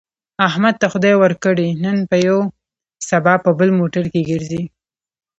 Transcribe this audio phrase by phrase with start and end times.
[0.47, 2.43] احمد ته خدای ورکړې، نن په یوه
[3.09, 4.63] سبا په بل موټر کې ګرځي.